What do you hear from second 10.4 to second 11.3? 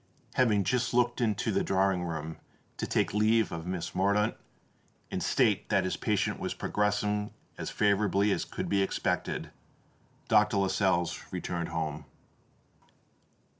Lascelles